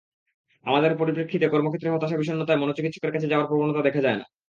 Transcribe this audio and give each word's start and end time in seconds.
আমাদের 0.65 0.91
পরিপ্রেক্ষিতে 0.97 1.45
কর্মক্ষেত্রে 1.47 1.89
হতাশা-বিষণ্নতায় 1.89 2.61
মনোচিকিৎসকের 2.61 3.13
কাছে 3.13 3.27
যাওয়ার 3.27 3.49
প্রবণতা 3.49 3.81
দেখা 3.83 4.01
যায় 4.01 4.17
না। 4.17 4.25